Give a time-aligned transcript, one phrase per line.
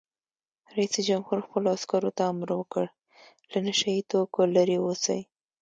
[0.75, 2.85] رئیس جمهور خپلو عسکرو ته امر وکړ؛
[3.51, 5.21] له نشه یي توکو لرې اوسئ!